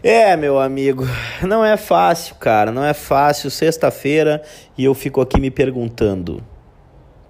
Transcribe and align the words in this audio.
É, 0.00 0.36
meu 0.36 0.60
amigo, 0.60 1.04
não 1.42 1.64
é 1.64 1.76
fácil, 1.76 2.36
cara, 2.36 2.70
não 2.70 2.84
é 2.84 2.94
fácil. 2.94 3.50
Sexta-feira 3.50 4.42
e 4.76 4.84
eu 4.84 4.94
fico 4.94 5.20
aqui 5.20 5.40
me 5.40 5.50
perguntando 5.50 6.40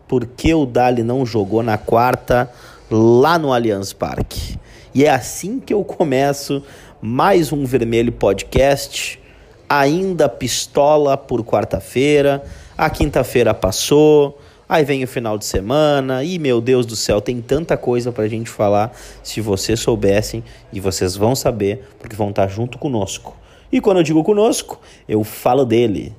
por 0.06 0.26
que 0.26 0.52
o 0.52 0.66
Dali 0.66 1.02
não 1.02 1.24
jogou 1.24 1.62
na 1.62 1.78
quarta 1.78 2.50
lá 2.90 3.38
no 3.38 3.52
Allianz 3.54 3.94
Parque. 3.94 4.58
E 4.94 5.04
é 5.04 5.10
assim 5.10 5.60
que 5.60 5.72
eu 5.72 5.82
começo 5.82 6.62
mais 7.00 7.52
um 7.52 7.64
Vermelho 7.64 8.12
Podcast, 8.12 9.18
ainda 9.66 10.28
pistola 10.28 11.16
por 11.16 11.42
quarta-feira. 11.44 12.44
A 12.76 12.90
quinta-feira 12.90 13.54
passou, 13.54 14.38
Aí 14.68 14.84
vem 14.84 15.02
o 15.02 15.08
final 15.08 15.38
de 15.38 15.46
semana 15.46 16.22
e 16.22 16.38
meu 16.38 16.60
Deus 16.60 16.84
do 16.84 16.94
céu, 16.94 17.22
tem 17.22 17.40
tanta 17.40 17.74
coisa 17.74 18.12
pra 18.12 18.28
gente 18.28 18.50
falar. 18.50 18.92
Se 19.22 19.40
vocês 19.40 19.80
soubessem, 19.80 20.44
e 20.70 20.78
vocês 20.78 21.16
vão 21.16 21.34
saber, 21.34 21.88
porque 21.98 22.14
vão 22.14 22.28
estar 22.28 22.46
junto 22.48 22.78
conosco. 22.78 23.34
E 23.72 23.80
quando 23.80 23.96
eu 23.96 24.02
digo 24.02 24.22
conosco, 24.22 24.78
eu 25.08 25.24
falo 25.24 25.64
dele, 25.64 26.14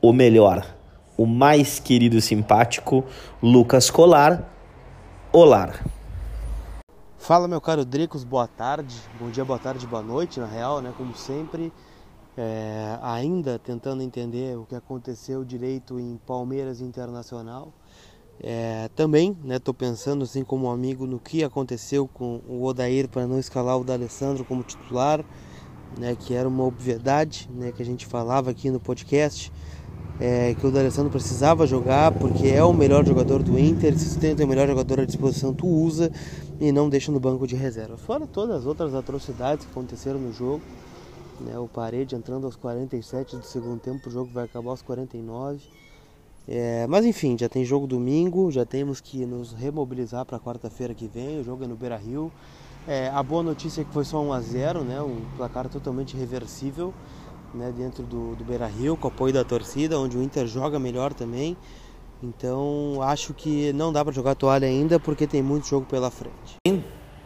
o 0.00 0.12
melhor, 0.12 0.64
o 1.16 1.26
mais 1.26 1.80
querido 1.80 2.16
e 2.16 2.22
simpático, 2.22 3.04
Lucas 3.42 3.90
Colar. 3.90 4.48
Olar. 5.32 5.84
Fala 7.18 7.48
meu 7.48 7.60
caro 7.60 7.84
Dricos, 7.84 8.22
boa 8.22 8.46
tarde, 8.46 8.94
bom 9.20 9.28
dia, 9.28 9.44
boa 9.44 9.58
tarde, 9.58 9.86
boa 9.86 10.02
noite, 10.02 10.38
na 10.38 10.46
real, 10.46 10.80
né? 10.80 10.94
Como 10.96 11.14
sempre, 11.16 11.72
é, 12.36 12.96
ainda 13.02 13.58
tentando 13.58 14.02
entender 14.02 14.56
o 14.56 14.64
que 14.64 14.76
aconteceu 14.76 15.44
direito 15.44 15.98
em 15.98 16.16
Palmeiras 16.24 16.80
Internacional. 16.80 17.72
É, 18.40 18.88
também 18.94 19.36
estou 19.50 19.74
né, 19.74 19.78
pensando, 19.78 20.22
assim 20.22 20.44
como 20.44 20.70
amigo, 20.70 21.06
no 21.06 21.18
que 21.18 21.42
aconteceu 21.42 22.06
com 22.06 22.40
o 22.48 22.64
Odair 22.64 23.08
para 23.08 23.26
não 23.26 23.38
escalar 23.38 23.78
o 23.78 23.84
D'Alessandro 23.84 24.44
como 24.44 24.62
titular, 24.62 25.24
né, 25.98 26.16
que 26.18 26.34
era 26.34 26.48
uma 26.48 26.64
obviedade 26.64 27.50
né, 27.52 27.72
que 27.72 27.82
a 27.82 27.84
gente 27.84 28.06
falava 28.06 28.50
aqui 28.50 28.70
no 28.70 28.78
podcast, 28.78 29.52
é, 30.20 30.54
que 30.54 30.66
o 30.66 30.70
D'Alessandro 30.70 31.10
precisava 31.10 31.66
jogar 31.66 32.12
porque 32.12 32.48
é 32.48 32.62
o 32.62 32.72
melhor 32.72 33.04
jogador 33.04 33.42
do 33.42 33.58
Inter, 33.58 33.96
se 33.98 34.18
tem 34.18 34.34
o 34.34 34.48
melhor 34.48 34.68
jogador 34.68 35.00
à 35.00 35.04
disposição, 35.04 35.52
tu 35.52 35.66
usa 35.66 36.10
e 36.60 36.70
não 36.70 36.88
deixa 36.88 37.10
no 37.10 37.18
banco 37.18 37.46
de 37.46 37.56
reserva. 37.56 37.96
Fora 37.96 38.26
todas 38.26 38.56
as 38.56 38.66
outras 38.66 38.94
atrocidades 38.94 39.64
que 39.64 39.72
aconteceram 39.72 40.20
no 40.20 40.32
jogo, 40.32 40.62
né, 41.40 41.58
o 41.58 41.66
Parede 41.66 42.14
entrando 42.14 42.44
aos 42.44 42.54
47 42.54 43.36
do 43.36 43.44
segundo 43.44 43.80
tempo, 43.80 44.08
o 44.08 44.12
jogo 44.12 44.30
vai 44.32 44.44
acabar 44.44 44.70
aos 44.70 44.82
49 44.82 45.60
é, 46.48 46.86
mas 46.86 47.04
enfim, 47.04 47.36
já 47.38 47.46
tem 47.46 47.62
jogo 47.62 47.86
domingo, 47.86 48.50
já 48.50 48.64
temos 48.64 49.02
que 49.02 49.26
nos 49.26 49.52
remobilizar 49.52 50.24
para 50.24 50.40
quarta-feira 50.40 50.94
que 50.94 51.06
vem. 51.06 51.40
O 51.40 51.44
jogo 51.44 51.64
é 51.64 51.66
no 51.66 51.76
Beira 51.76 51.96
Rio. 51.96 52.32
É, 52.86 53.10
a 53.10 53.22
boa 53.22 53.42
notícia 53.42 53.82
é 53.82 53.84
que 53.84 53.92
foi 53.92 54.02
só 54.02 54.18
1 54.22 54.32
a 54.32 54.40
0 54.40 54.80
né? 54.82 55.02
Um 55.02 55.20
placar 55.36 55.68
totalmente 55.68 56.16
reversível 56.16 56.94
né? 57.52 57.70
dentro 57.76 58.02
do, 58.02 58.34
do 58.34 58.44
Beira 58.44 58.66
Rio, 58.66 58.96
com 58.96 59.08
apoio 59.08 59.34
da 59.34 59.44
torcida, 59.44 59.98
onde 59.98 60.16
o 60.16 60.22
Inter 60.22 60.46
joga 60.46 60.78
melhor 60.78 61.12
também. 61.12 61.54
Então 62.22 62.98
acho 63.02 63.34
que 63.34 63.70
não 63.74 63.92
dá 63.92 64.02
para 64.02 64.14
jogar 64.14 64.34
toalha 64.34 64.66
ainda 64.66 64.98
porque 64.98 65.26
tem 65.26 65.42
muito 65.42 65.68
jogo 65.68 65.84
pela 65.84 66.10
frente. 66.10 66.56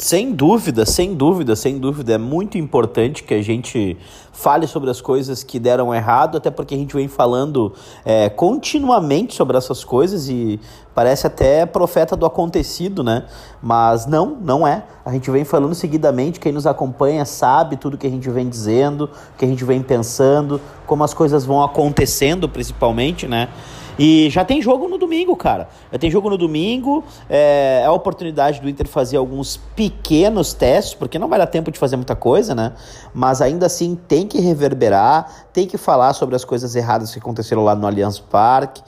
Sem 0.03 0.33
dúvida, 0.33 0.84
sem 0.84 1.14
dúvida, 1.14 1.55
sem 1.55 1.78
dúvida. 1.78 2.14
É 2.14 2.19
muito 2.19 2.58
importante 2.58 3.22
que 3.22 3.33
a 3.34 3.41
gente 3.41 3.97
fale 4.33 4.67
sobre 4.67 4.91
as 4.91 5.00
coisas 5.00 5.45
que 5.45 5.61
deram 5.61 5.95
errado, 5.95 6.39
até 6.39 6.50
porque 6.50 6.75
a 6.75 6.77
gente 6.77 6.92
vem 6.92 7.06
falando 7.06 7.72
é, 8.05 8.28
continuamente 8.28 9.33
sobre 9.33 9.56
essas 9.56 9.84
coisas 9.84 10.28
e 10.28 10.58
parece 10.92 11.28
até 11.28 11.64
profeta 11.64 12.17
do 12.17 12.27
acontecido, 12.27 13.05
né? 13.05 13.27
Mas 13.62 14.05
não, 14.05 14.36
não 14.41 14.67
é. 14.67 14.83
A 15.05 15.12
gente 15.12 15.30
vem 15.30 15.45
falando 15.45 15.73
seguidamente, 15.73 16.41
quem 16.41 16.50
nos 16.50 16.67
acompanha 16.67 17.25
sabe 17.25 17.77
tudo 17.77 17.97
que 17.97 18.08
a 18.08 18.11
gente 18.11 18.28
vem 18.28 18.48
dizendo, 18.48 19.08
que 19.39 19.45
a 19.45 19.48
gente 19.48 19.64
vem 19.64 19.80
pensando, 19.84 20.61
como 20.84 21.05
as 21.05 21.14
coisas 21.14 21.45
vão 21.45 21.62
acontecendo, 21.62 22.48
principalmente, 22.48 23.28
né? 23.28 23.48
E 23.98 24.30
já 24.30 24.44
tem 24.44 24.62
jogo 24.62 24.88
no 24.88 24.96
domingo, 24.96 25.36
cara. 25.36 25.68
Já 25.92 25.98
tem 25.98 26.10
jogo 26.10 26.30
no 26.30 26.39
domingo. 26.39 27.05
É, 27.28 27.80
é 27.83 27.86
a 27.86 27.92
oportunidade 27.92 28.61
do 28.61 28.68
Inter 28.68 28.89
fazer 28.89 29.17
alguns 29.17 29.56
pequenos 29.77 30.52
testes, 30.55 30.94
porque 30.94 31.18
não 31.18 31.28
vai 31.28 31.39
dar 31.39 31.46
tempo 31.46 31.70
de 31.70 31.78
fazer 31.78 31.96
muita 31.96 32.17
coisa, 32.17 32.55
né? 32.55 32.72
Mas 33.14 33.40
ainda 33.42 33.67
assim 33.67 33.94
tem 34.08 34.27
que 34.27 34.40
reverberar, 34.40 35.48
tem 35.52 35.67
que 35.67 35.77
falar 35.77 36.12
sobre 36.14 36.34
as 36.34 36.44
coisas 36.44 36.74
erradas 36.74 37.12
que 37.12 37.18
aconteceram 37.18 37.62
lá 37.64 37.74
no 37.74 37.86
Allianz 37.86 38.18
Parque 38.18 38.83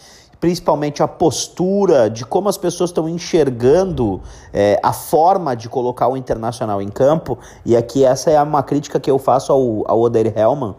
principalmente 0.45 1.03
a 1.03 1.09
postura 1.09 2.11
de 2.11 2.23
como 2.23 2.51
as 2.51 2.59
pessoas 2.59 2.91
estão 2.91 3.09
enxergando 3.09 4.21
é, 4.53 4.79
a 4.83 4.93
forma 4.93 5.57
de 5.57 5.71
colocar 5.71 6.07
o 6.07 6.19
Internacional 6.19 6.83
em 6.83 6.89
campo. 6.91 7.39
E 7.65 7.75
aqui 7.75 8.05
essa 8.05 8.31
é 8.31 8.43
uma 8.43 8.63
crítica 8.63 9.01
que 9.01 9.11
eu 9.11 9.19
faço 9.19 9.51
ao, 9.51 9.91
ao 9.91 9.99
Oder 9.99 10.37
Hellman, 10.37 10.75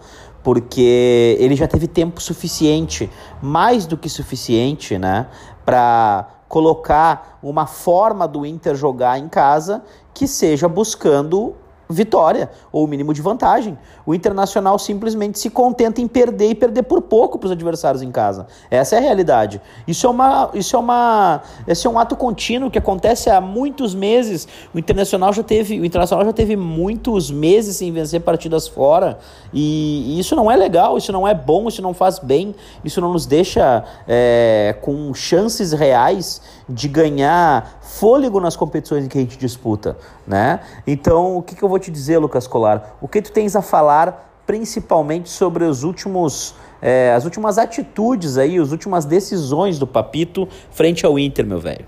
porque 0.45 1.35
ele 1.39 1.56
já 1.56 1.67
teve 1.67 1.88
tempo 1.88 2.22
suficiente, 2.22 3.09
mais 3.41 3.88
do 3.88 3.97
que 3.97 4.07
suficiente, 4.07 4.95
né, 4.95 5.25
para 5.66 6.29
colocar 6.47 7.39
uma 7.41 7.66
forma 7.66 8.28
do 8.28 8.45
Inter 8.45 8.75
jogar 8.75 9.17
em 9.17 9.28
casa 9.28 9.83
que 10.13 10.28
seja 10.28 10.69
buscando 10.69 11.56
vitória 11.90 12.50
ou 12.72 12.84
o 12.84 12.88
mínimo 12.88 13.13
de 13.13 13.22
vantagem. 13.22 13.78
O 14.06 14.13
Internacional 14.13 14.78
simplesmente 14.79 15.40
se 15.40 15.50
contenta 15.50 16.01
em 16.01 16.07
perder 16.07 16.51
e 16.51 16.56
perder 16.56 16.84
por 16.84 17.01
pouco 17.01 17.38
para 17.38 17.47
os 17.47 17.51
adversários 17.51 18.01
em 18.01 18.12
casa. 18.12 18.47
Essa 18.69 18.96
é 18.96 19.00
a 19.00 19.01
realidade. 19.01 19.62
Isso 19.88 20.07
é 20.07 20.09
uma, 20.09 20.50
isso 20.53 20.75
é 20.75 20.79
uma, 20.79 21.41
esse 21.68 21.88
é 21.88 21.90
um 21.90 21.97
ato 22.00 22.16
contínuo 22.16 22.72
que 22.72 22.78
acontece 22.78 23.29
há 23.29 23.40
muitos 23.40 23.94
meses. 23.94 24.47
O 24.74 24.79
Internacional 24.79 25.34
já 25.34 25.44
teve, 25.44 25.79
o 25.79 25.85
Internacional 25.85 26.25
já 26.25 26.34
teve 26.34 26.56
muitos 26.56 27.29
meses 27.31 27.78
sem 27.78 27.91
vencer 27.91 28.22
partidas 28.22 28.68
fora 28.68 29.18
e, 29.53 30.16
e 30.16 30.19
isso 30.19 30.35
não 30.35 30.50
é 30.50 30.56
legal, 30.56 30.97
isso 30.97 31.12
não 31.12 31.28
é 31.28 31.34
bom, 31.34 31.68
isso 31.68 31.81
não 31.81 31.94
faz 31.94 32.19
bem, 32.19 32.56
isso 32.84 33.00
não 33.01 33.13
nos 33.13 33.25
deixa 33.25 33.84
é, 34.07 34.75
com 34.81 35.13
chances 35.13 35.72
reais 35.72 36.41
de 36.67 36.87
ganhar 36.87 37.79
fôlego 37.81 38.39
nas 38.39 38.55
competições 38.55 39.07
que 39.07 39.17
a 39.17 39.21
gente 39.21 39.37
disputa, 39.37 39.97
né? 40.25 40.59
Então, 40.85 41.37
o 41.37 41.41
que, 41.41 41.55
que 41.55 41.63
eu 41.63 41.69
vou 41.69 41.79
te 41.79 41.91
dizer, 41.91 42.17
Lucas 42.17 42.47
Colar? 42.47 42.97
O 43.01 43.07
que 43.07 43.21
tu 43.21 43.31
tens 43.31 43.55
a 43.55 43.61
falar 43.61 44.41
principalmente 44.45 45.29
sobre 45.29 45.63
os 45.63 45.83
últimos 45.83 46.55
é, 46.81 47.13
as 47.13 47.25
últimas 47.25 47.57
atitudes 47.57 48.37
aí, 48.37 48.59
as 48.59 48.71
últimas 48.71 49.05
decisões 49.05 49.79
do 49.79 49.87
Papito 49.87 50.47
frente 50.69 51.05
ao 51.05 51.17
Inter, 51.17 51.45
meu 51.45 51.59
velho? 51.59 51.85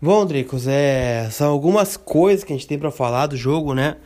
Bom, 0.00 0.24
Dricos, 0.26 0.68
é, 0.68 1.28
são 1.30 1.50
algumas 1.50 1.96
coisas 1.96 2.44
que 2.44 2.52
a 2.52 2.56
gente 2.56 2.68
tem 2.68 2.78
para 2.78 2.90
falar 2.90 3.26
do 3.26 3.36
jogo, 3.36 3.74
né? 3.74 3.96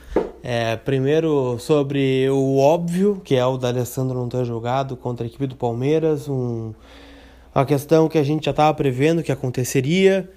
É, 0.43 0.77
primeiro 0.77 1.59
sobre 1.59 2.29
o 2.31 2.59
óbvio, 2.59 3.21
que 3.23 3.35
é 3.35 3.45
o 3.45 3.57
da 3.57 3.69
Alessandro 3.69 4.19
não 4.19 4.29
ter 4.29 4.45
jogado 4.45 4.97
contra 4.97 5.27
a 5.27 5.29
equipe 5.29 5.47
do 5.47 5.55
Palmeiras, 5.55 6.29
um, 6.29 6.73
uma 7.55 7.67
questão 7.67 8.09
que 8.09 8.19
a 8.19 8.23
gente 8.23 8.45
já 8.45 8.51
estava 8.51 8.73
prevendo 8.75 9.23
que 9.23 9.31
aconteceria, 9.31 10.31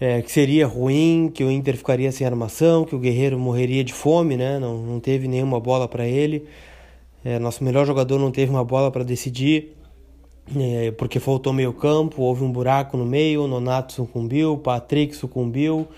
é, 0.00 0.22
que 0.22 0.30
seria 0.30 0.66
ruim, 0.66 1.30
que 1.32 1.42
o 1.42 1.50
Inter 1.50 1.76
ficaria 1.76 2.12
sem 2.12 2.26
armação, 2.26 2.84
que 2.84 2.94
o 2.94 2.98
Guerreiro 2.98 3.38
morreria 3.38 3.82
de 3.82 3.92
fome, 3.92 4.36
né? 4.36 4.58
Não, 4.58 4.78
não 4.78 5.00
teve 5.00 5.26
nenhuma 5.26 5.58
bola 5.58 5.88
para 5.88 6.06
ele. 6.06 6.46
É, 7.24 7.38
nosso 7.38 7.64
melhor 7.64 7.84
jogador 7.84 8.18
não 8.18 8.30
teve 8.30 8.50
uma 8.50 8.64
bola 8.64 8.90
para 8.90 9.02
decidir, 9.02 9.74
é, 10.56 10.92
porque 10.92 11.18
faltou 11.18 11.52
meio 11.52 11.72
campo, 11.72 12.22
houve 12.22 12.44
um 12.44 12.52
buraco 12.52 12.96
no 12.96 13.04
meio, 13.04 13.42
o 13.42 13.48
Nonato 13.48 13.92
sucumbiu, 13.92 14.52
o 14.52 14.58
Patrick 14.58 15.16
sucumbiu, 15.16 15.88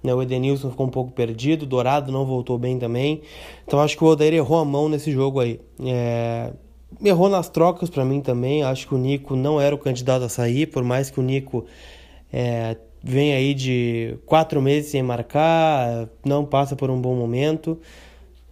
né, 0.00 0.14
o 0.14 0.22
Edenilson 0.22 0.70
ficou 0.70 0.86
um 0.86 0.90
pouco 0.90 1.10
perdido, 1.10 1.62
o 1.62 1.66
Dourado 1.66 2.12
não 2.12 2.24
voltou 2.24 2.56
bem 2.56 2.78
também. 2.78 3.22
Então 3.66 3.80
acho 3.80 3.96
que 3.96 4.04
o 4.04 4.06
Odair 4.06 4.34
errou 4.34 4.60
a 4.60 4.64
mão 4.64 4.88
nesse 4.88 5.10
jogo 5.10 5.40
aí. 5.40 5.60
É, 5.84 6.52
errou 7.02 7.28
nas 7.28 7.48
trocas 7.48 7.90
para 7.90 8.04
mim 8.04 8.20
também. 8.20 8.62
Acho 8.62 8.86
que 8.88 8.94
o 8.94 8.98
Nico 8.98 9.36
não 9.36 9.60
era 9.60 9.74
o 9.74 9.78
candidato 9.78 10.24
a 10.24 10.28
sair, 10.28 10.66
por 10.66 10.82
mais 10.82 11.10
que 11.10 11.20
o 11.20 11.22
Nico 11.22 11.66
é, 12.32 12.76
vem 13.02 13.34
aí 13.34 13.54
de 13.54 14.18
quatro 14.26 14.60
meses 14.60 14.90
sem 14.90 15.02
marcar, 15.02 16.08
não 16.24 16.44
passa 16.44 16.74
por 16.74 16.90
um 16.90 17.00
bom 17.00 17.14
momento. 17.14 17.78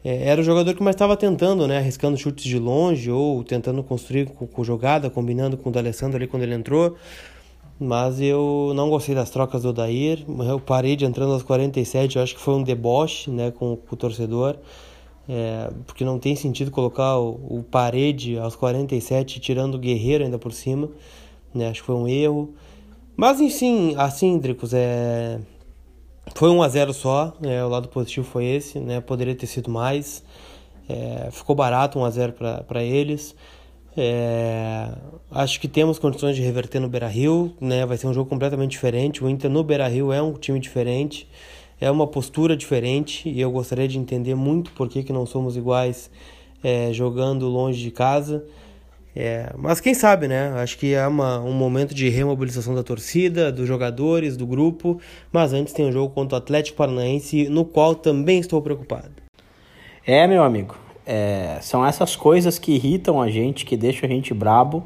É, 0.05 0.28
era 0.28 0.41
o 0.41 0.44
jogador 0.44 0.75
que 0.75 0.83
mais 0.83 0.94
estava 0.94 1.17
tentando, 1.17 1.67
né? 1.67 1.79
Arriscando 1.79 2.17
chutes 2.17 2.44
de 2.44 2.58
longe 2.58 3.11
ou 3.11 3.43
tentando 3.43 3.82
construir 3.82 4.26
com, 4.26 4.47
com 4.47 4.62
jogada, 4.62 5.08
combinando 5.08 5.56
com 5.56 5.70
o 5.70 5.73
D'Alessandro 5.73 6.17
ali 6.17 6.26
quando 6.26 6.43
ele 6.43 6.55
entrou. 6.55 6.97
Mas 7.81 8.20
eu 8.20 8.73
não 8.76 8.88
gostei 8.88 9.14
das 9.14 9.31
trocas 9.31 9.62
do 9.62 9.70
Odair. 9.70 10.25
Eu 10.49 10.61
parei 10.61 10.94
de 10.94 11.05
entrando 11.05 11.32
aos 11.32 11.43
47, 11.43 12.17
eu 12.17 12.23
acho 12.23 12.35
que 12.35 12.41
foi 12.41 12.55
um 12.55 12.62
deboche 12.62 13.31
né, 13.31 13.50
com, 13.50 13.76
com 13.76 13.94
o 13.94 13.97
torcedor. 13.97 14.56
É, 15.29 15.71
porque 15.87 16.05
não 16.05 16.19
tem 16.19 16.37
sentido 16.37 16.71
colocar 16.71 17.19
o, 17.19 17.59
o, 17.59 17.62
parede 17.62 18.38
aos 18.38 18.55
47 18.55 19.41
tirando 19.41 19.76
o 19.76 19.79
Guerreiro 19.79 20.25
ainda 20.25 20.38
por 20.38 20.53
cima. 20.53 20.91
Né? 21.55 21.69
Acho 21.69 21.81
que 21.81 21.87
foi 21.87 21.94
um 21.94 22.06
erro. 22.06 22.55
Mas 23.17 23.41
enfim, 23.41 23.94
assim, 23.97 24.38
Dricos, 24.38 24.75
é... 24.75 25.38
foi 26.35 26.50
1 26.50 26.62
a 26.62 26.69
0 26.69 26.93
só. 26.93 27.35
Né? 27.41 27.65
O 27.65 27.69
lado 27.69 27.88
positivo 27.88 28.26
foi 28.26 28.44
esse. 28.44 28.79
Né? 28.79 29.00
Poderia 29.00 29.35
ter 29.35 29.47
sido 29.47 29.71
mais. 29.71 30.23
É... 30.88 31.31
Ficou 31.31 31.56
barato 31.56 31.99
1 31.99 32.05
a 32.05 32.11
0 32.11 32.32
para 32.67 32.82
eles. 32.82 33.35
É... 33.97 34.91
Acho 35.31 35.59
que 35.59 35.69
temos 35.69 35.99
condições 35.99 36.37
de 36.37 36.43
reverter 36.43 36.81
no 36.81 36.88
Beira 36.88 37.09
Rio. 37.09 37.55
Né? 37.61 37.87
Vai 37.87 37.97
ser 37.97 38.09
um 38.09 38.12
jogo 38.12 38.29
completamente 38.29 38.73
diferente. 38.73 39.25
O 39.25 39.31
Inter 39.31 39.50
no 39.50 39.65
Beira 39.65 39.88
Rio 39.88 40.12
é 40.12 40.20
um 40.20 40.35
time 40.35 40.61
diferente. 40.61 41.27
É 41.84 41.90
uma 41.90 42.06
postura 42.06 42.56
diferente 42.56 43.28
e 43.28 43.38
eu 43.42 43.50
gostaria 43.50 43.86
de 43.86 43.98
entender 43.98 44.34
muito 44.34 44.72
por 44.72 44.88
que, 44.88 45.02
que 45.02 45.12
não 45.12 45.26
somos 45.26 45.54
iguais 45.54 46.10
é, 46.62 46.90
jogando 46.94 47.46
longe 47.46 47.82
de 47.82 47.90
casa. 47.90 48.42
É, 49.14 49.52
mas 49.54 49.81
quem 49.81 49.92
sabe, 49.92 50.26
né? 50.26 50.54
Acho 50.56 50.78
que 50.78 50.94
é 50.94 51.06
uma, 51.06 51.38
um 51.40 51.52
momento 51.52 51.94
de 51.94 52.08
remobilização 52.08 52.75
da 52.75 52.82
torcida, 52.82 53.52
dos 53.52 53.69
jogadores, 53.69 54.34
do 54.34 54.46
grupo. 54.46 54.98
Mas 55.31 55.52
antes 55.52 55.75
tem 55.75 55.84
um 55.84 55.92
jogo 55.92 56.14
contra 56.14 56.36
o 56.36 56.38
Atlético 56.38 56.78
Paranaense, 56.78 57.50
no 57.50 57.66
qual 57.66 57.94
também 57.94 58.40
estou 58.40 58.62
preocupado. 58.62 59.12
É, 60.06 60.26
meu 60.26 60.42
amigo. 60.42 60.75
É, 61.06 61.58
são 61.60 61.84
essas 61.84 62.16
coisas 62.16 62.58
que 62.58 62.72
irritam 62.72 63.20
a 63.20 63.28
gente, 63.28 63.66
que 63.66 63.76
deixam 63.76 64.08
a 64.08 64.12
gente 64.12 64.32
brabo. 64.32 64.82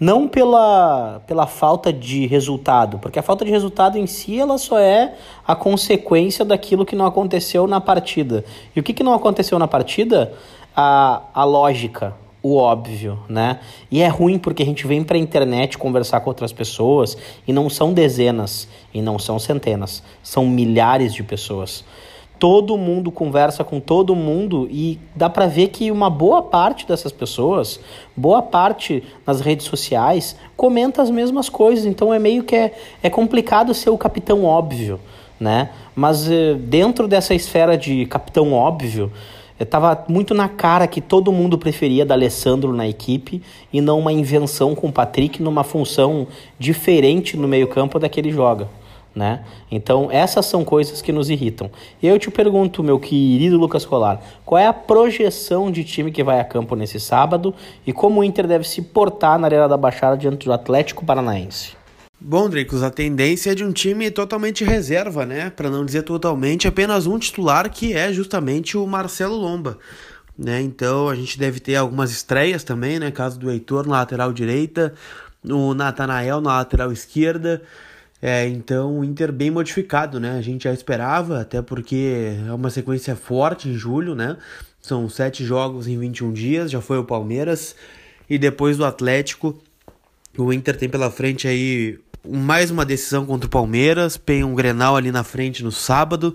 Não 0.00 0.28
pela, 0.28 1.20
pela 1.26 1.46
falta 1.46 1.92
de 1.92 2.24
resultado, 2.26 2.98
porque 2.98 3.18
a 3.18 3.22
falta 3.22 3.44
de 3.44 3.50
resultado 3.50 3.98
em 3.98 4.06
si 4.06 4.38
ela 4.38 4.56
só 4.56 4.78
é 4.78 5.14
a 5.46 5.56
consequência 5.56 6.44
daquilo 6.44 6.86
que 6.86 6.94
não 6.94 7.04
aconteceu 7.04 7.66
na 7.66 7.80
partida. 7.80 8.44
E 8.76 8.80
o 8.80 8.82
que, 8.82 8.92
que 8.92 9.02
não 9.02 9.12
aconteceu 9.12 9.58
na 9.58 9.66
partida? 9.66 10.32
A, 10.76 11.22
a 11.34 11.42
lógica, 11.42 12.14
o 12.40 12.54
óbvio, 12.56 13.18
né? 13.28 13.58
E 13.90 14.00
é 14.00 14.06
ruim 14.06 14.38
porque 14.38 14.62
a 14.62 14.66
gente 14.66 14.86
vem 14.86 15.02
para 15.02 15.16
a 15.16 15.20
internet 15.20 15.76
conversar 15.76 16.20
com 16.20 16.30
outras 16.30 16.52
pessoas 16.52 17.18
e 17.46 17.52
não 17.52 17.68
são 17.68 17.92
dezenas 17.92 18.68
e 18.94 19.02
não 19.02 19.18
são 19.18 19.36
centenas, 19.38 20.04
são 20.22 20.46
milhares 20.46 21.12
de 21.12 21.24
pessoas. 21.24 21.84
Todo 22.38 22.76
mundo 22.76 23.10
conversa 23.10 23.64
com 23.64 23.80
todo 23.80 24.14
mundo 24.14 24.68
e 24.70 24.98
dá 25.14 25.28
para 25.28 25.46
ver 25.46 25.68
que 25.68 25.90
uma 25.90 26.08
boa 26.08 26.40
parte 26.42 26.86
dessas 26.86 27.10
pessoas, 27.10 27.80
boa 28.16 28.40
parte 28.40 29.02
nas 29.26 29.40
redes 29.40 29.66
sociais, 29.66 30.36
comenta 30.56 31.02
as 31.02 31.10
mesmas 31.10 31.48
coisas. 31.48 31.84
Então 31.84 32.14
é 32.14 32.18
meio 32.18 32.44
que 32.44 32.54
é, 32.54 32.74
é 33.02 33.10
complicado 33.10 33.74
ser 33.74 33.90
o 33.90 33.98
capitão 33.98 34.44
óbvio, 34.44 35.00
né? 35.40 35.70
Mas 35.96 36.30
eh, 36.30 36.54
dentro 36.54 37.08
dessa 37.08 37.34
esfera 37.34 37.76
de 37.76 38.06
capitão 38.06 38.52
óbvio, 38.52 39.10
Estava 39.60 40.04
muito 40.08 40.34
na 40.34 40.48
cara 40.48 40.86
que 40.86 41.00
todo 41.00 41.32
mundo 41.32 41.58
preferia 41.58 42.06
da 42.06 42.14
Alessandro 42.14 42.72
na 42.72 42.86
equipe 42.86 43.42
e 43.72 43.80
não 43.80 43.98
uma 43.98 44.12
invenção 44.12 44.72
com 44.72 44.86
o 44.86 44.92
Patrick 44.92 45.42
numa 45.42 45.64
função 45.64 46.28
diferente 46.58 47.36
no 47.36 47.48
meio-campo 47.48 47.98
da 47.98 48.08
que 48.08 48.20
ele 48.20 48.30
joga. 48.30 48.68
Né? 49.14 49.44
Então, 49.70 50.08
essas 50.12 50.46
são 50.46 50.64
coisas 50.64 51.02
que 51.02 51.10
nos 51.10 51.28
irritam. 51.28 51.70
E 52.00 52.06
eu 52.06 52.18
te 52.18 52.30
pergunto, 52.30 52.84
meu 52.84 53.00
querido 53.00 53.58
Lucas 53.58 53.84
Colar, 53.84 54.20
qual 54.44 54.58
é 54.58 54.66
a 54.66 54.72
projeção 54.72 55.72
de 55.72 55.82
time 55.82 56.12
que 56.12 56.22
vai 56.22 56.38
a 56.38 56.44
campo 56.44 56.76
nesse 56.76 57.00
sábado 57.00 57.52
e 57.84 57.92
como 57.92 58.20
o 58.20 58.24
Inter 58.24 58.46
deve 58.46 58.68
se 58.68 58.80
portar 58.80 59.38
na 59.38 59.48
Arena 59.48 59.68
da 59.68 59.76
Baixada 59.76 60.16
diante 60.16 60.46
do 60.46 60.52
Atlético 60.52 61.04
Paranaense? 61.04 61.78
Bom, 62.20 62.48
Dricos, 62.48 62.82
a 62.82 62.90
tendência 62.90 63.52
é 63.52 63.54
de 63.54 63.64
um 63.64 63.70
time 63.70 64.10
totalmente 64.10 64.64
reserva, 64.64 65.24
né? 65.24 65.50
Para 65.50 65.70
não 65.70 65.84
dizer 65.84 66.02
totalmente, 66.02 66.66
apenas 66.66 67.06
um 67.06 67.16
titular 67.16 67.70
que 67.70 67.92
é 67.92 68.12
justamente 68.12 68.76
o 68.76 68.84
Marcelo 68.86 69.36
Lomba. 69.36 69.78
Né? 70.36 70.60
Então 70.60 71.08
a 71.08 71.14
gente 71.14 71.38
deve 71.38 71.60
ter 71.60 71.76
algumas 71.76 72.10
estreias 72.10 72.64
também, 72.64 72.98
né? 72.98 73.12
Caso 73.12 73.38
do 73.38 73.50
Heitor 73.50 73.86
na 73.86 73.98
lateral 73.98 74.32
direita, 74.32 74.94
o 75.44 75.74
Natanael 75.74 76.40
na 76.40 76.56
lateral 76.56 76.90
esquerda. 76.90 77.62
É, 78.20 78.48
então 78.48 78.98
o 78.98 79.04
Inter 79.04 79.32
bem 79.32 79.50
modificado, 79.50 80.18
né? 80.18 80.36
A 80.36 80.42
gente 80.42 80.64
já 80.64 80.72
esperava, 80.72 81.40
até 81.40 81.62
porque 81.62 82.34
é 82.46 82.52
uma 82.52 82.68
sequência 82.68 83.14
forte 83.14 83.68
em 83.68 83.74
julho, 83.74 84.14
né? 84.14 84.36
São 84.80 85.08
sete 85.08 85.44
jogos 85.44 85.86
em 85.86 85.98
21 85.98 86.32
dias, 86.32 86.70
já 86.70 86.80
foi 86.80 86.98
o 86.98 87.04
Palmeiras. 87.04 87.76
E 88.28 88.38
depois 88.38 88.76
do 88.76 88.84
Atlético, 88.84 89.58
o 90.36 90.52
Inter 90.52 90.76
tem 90.76 90.88
pela 90.88 91.10
frente 91.10 91.46
aí 91.46 91.98
mais 92.28 92.70
uma 92.70 92.84
decisão 92.84 93.24
contra 93.24 93.46
o 93.46 93.50
Palmeiras, 93.50 94.16
tem 94.16 94.44
um 94.44 94.54
Grenal 94.54 94.96
ali 94.96 95.12
na 95.12 95.22
frente 95.22 95.62
no 95.62 95.70
sábado, 95.70 96.34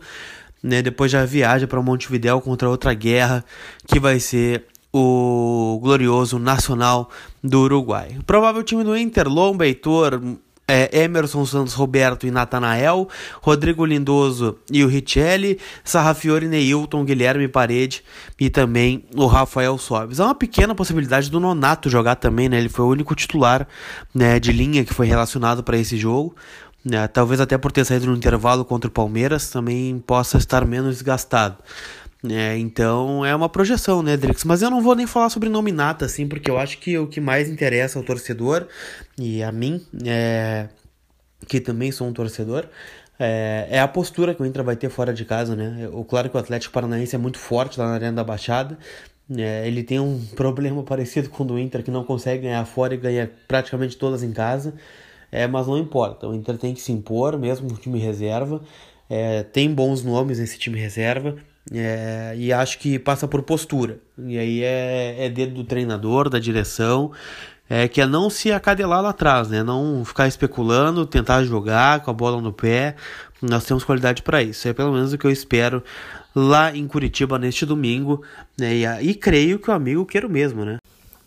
né? 0.61 0.81
Depois 0.81 1.11
já 1.11 1.25
viaja 1.25 1.67
para 1.67 1.81
Montevidéu 1.81 2.39
contra 2.39 2.69
outra 2.69 2.93
guerra 2.93 3.43
que 3.85 3.99
vai 3.99 4.19
ser 4.19 4.65
o 4.93 5.79
glorioso 5.81 6.39
Nacional 6.39 7.09
do 7.43 7.61
Uruguai. 7.61 8.15
O 8.19 8.23
provável 8.23 8.63
time 8.63 8.83
do 8.83 8.95
Inter, 8.95 9.27
Lomba, 9.27 9.65
Heitor, 9.65 10.21
é, 10.67 11.03
Emerson 11.03 11.45
Santos 11.45 11.73
Roberto 11.73 12.25
e 12.25 12.31
Natanael, 12.31 13.07
Rodrigo 13.41 13.85
Lindoso 13.85 14.57
e 14.71 14.83
o 14.83 14.87
Richelli, 14.87 15.59
Sarrafiore 15.83 16.47
Neilton, 16.47 17.03
Guilherme 17.03 17.47
Parede 17.47 18.03
e 18.39 18.49
também 18.49 19.05
o 19.15 19.25
Rafael 19.25 19.77
Sobes. 19.77 20.19
Há 20.19 20.25
uma 20.25 20.35
pequena 20.35 20.73
possibilidade 20.73 21.29
do 21.29 21.39
Nonato 21.39 21.89
jogar 21.89 22.15
também, 22.15 22.47
né? 22.47 22.57
Ele 22.57 22.69
foi 22.69 22.85
o 22.85 22.89
único 22.89 23.15
titular 23.15 23.67
né, 24.13 24.39
de 24.39 24.51
linha 24.51 24.85
que 24.85 24.93
foi 24.93 25.07
relacionado 25.07 25.63
para 25.63 25.77
esse 25.77 25.97
jogo. 25.97 26.35
Né? 26.83 27.07
Talvez 27.07 27.39
até 27.39 27.57
por 27.57 27.71
ter 27.71 27.85
saído 27.85 28.07
no 28.07 28.15
intervalo 28.15 28.65
contra 28.65 28.89
o 28.89 28.91
Palmeiras 28.91 29.49
também 29.49 29.99
possa 30.05 30.37
estar 30.37 30.65
menos 30.65 30.95
desgastado. 30.95 31.57
É, 32.29 32.57
então 32.57 33.25
é 33.25 33.35
uma 33.35 33.49
projeção, 33.49 34.01
né, 34.01 34.15
Drix? 34.15 34.45
Mas 34.45 34.61
eu 34.61 34.69
não 34.69 34.81
vou 34.81 34.95
nem 34.95 35.05
falar 35.05 35.29
sobre 35.29 35.49
nominata, 35.49 36.05
assim, 36.05 36.27
porque 36.27 36.49
eu 36.49 36.57
acho 36.57 36.77
que 36.77 36.97
o 36.97 37.07
que 37.07 37.19
mais 37.19 37.49
interessa 37.49 37.99
ao 37.99 38.05
torcedor 38.05 38.65
e 39.17 39.43
a 39.43 39.51
mim, 39.51 39.85
é, 40.05 40.69
que 41.47 41.59
também 41.59 41.91
sou 41.91 42.07
um 42.07 42.13
torcedor, 42.13 42.65
é, 43.19 43.67
é, 43.69 43.79
a 43.79 43.87
postura 43.87 44.33
que 44.33 44.41
o 44.41 44.45
Inter 44.45 44.63
vai 44.63 44.75
ter 44.75 44.89
fora 44.89 45.13
de 45.13 45.25
casa, 45.25 45.55
né? 45.55 45.89
O, 45.91 46.03
claro 46.03 46.29
que 46.29 46.37
o 46.37 46.39
Atlético 46.39 46.73
Paranaense 46.73 47.15
é 47.15 47.19
muito 47.19 47.37
forte 47.37 47.79
lá 47.79 47.87
na 47.87 47.93
Arena 47.93 48.13
da 48.13 48.23
Baixada. 48.23 48.77
É, 49.37 49.67
ele 49.67 49.83
tem 49.83 49.99
um 49.99 50.25
problema 50.35 50.83
parecido 50.83 51.29
com 51.29 51.43
o 51.43 51.47
do 51.47 51.59
Inter, 51.59 51.83
que 51.83 51.91
não 51.91 52.03
consegue 52.03 52.43
ganhar 52.43 52.65
fora 52.65 52.93
e 52.93 52.97
ganha 52.97 53.29
praticamente 53.47 53.97
todas 53.97 54.23
em 54.23 54.31
casa. 54.31 54.73
É, 55.31 55.47
mas 55.47 55.67
não 55.67 55.77
importa, 55.77 56.27
o 56.27 56.33
Inter 56.33 56.57
tem 56.57 56.73
que 56.73 56.81
se 56.81 56.91
impor, 56.91 57.37
mesmo 57.39 57.67
com 57.67 57.75
o 57.75 57.77
time 57.77 57.99
reserva. 57.99 58.61
É, 59.09 59.43
tem 59.43 59.73
bons 59.73 60.03
nomes 60.03 60.39
nesse 60.39 60.57
time 60.57 60.79
reserva. 60.79 61.35
É, 61.71 62.33
e 62.37 62.51
acho 62.51 62.77
que 62.79 62.99
passa 62.99 63.27
por 63.27 63.41
postura. 63.43 63.99
E 64.17 64.37
aí 64.37 64.63
é, 64.63 65.25
é 65.25 65.29
dedo 65.29 65.55
do 65.55 65.63
treinador, 65.63 66.29
da 66.29 66.39
direção, 66.39 67.11
é, 67.69 67.87
que 67.87 68.01
é 68.01 68.05
não 68.05 68.29
se 68.29 68.51
acadelar 68.51 69.01
lá 69.01 69.09
atrás, 69.09 69.49
né? 69.49 69.63
Não 69.63 70.03
ficar 70.03 70.27
especulando, 70.27 71.05
tentar 71.05 71.43
jogar 71.43 72.01
com 72.01 72.11
a 72.11 72.13
bola 72.13 72.41
no 72.41 72.51
pé. 72.51 72.95
Nós 73.41 73.65
temos 73.65 73.83
qualidade 73.83 74.21
para 74.21 74.43
isso. 74.43 74.67
É 74.67 74.73
pelo 74.73 74.91
menos 74.91 75.13
o 75.13 75.17
que 75.17 75.25
eu 75.25 75.31
espero 75.31 75.83
lá 76.35 76.75
em 76.75 76.85
Curitiba 76.87 77.39
neste 77.39 77.65
domingo. 77.65 78.21
Né? 78.57 78.75
E, 78.75 79.09
e 79.09 79.15
creio 79.15 79.59
que 79.59 79.69
o 79.69 79.73
amigo 79.73 80.05
quer 80.05 80.25
o 80.25 80.29
mesmo, 80.29 80.65
né? 80.65 80.77